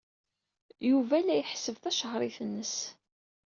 Yuba 0.89 1.17
la 1.21 1.35
iḥesseb 1.41 1.75
tacehṛit-nnes. 1.83 2.75